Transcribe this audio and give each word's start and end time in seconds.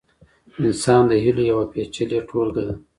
انسان 0.65 1.01
د 1.07 1.13
هیلو 1.23 1.41
یوه 1.51 1.65
پېچلې 1.71 2.19
ټولګه 2.29 2.61
ده. 2.67 2.75